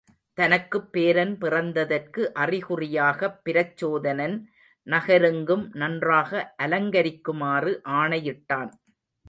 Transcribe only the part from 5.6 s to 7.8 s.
நன்றாக அலங்கரிக்குமாறு